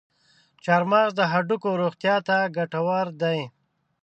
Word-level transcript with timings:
چارمغز 0.63 1.11
د 1.15 1.21
هډوکو 1.31 1.69
روغتیا 1.81 2.15
ته 2.27 2.37
ګټور 2.57 3.05
دی. 3.21 3.39